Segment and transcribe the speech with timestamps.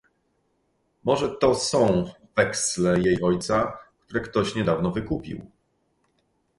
[1.03, 3.77] "Może to są weksle jej ojca,
[4.07, 5.51] które ktoś niedawno wykupił?..."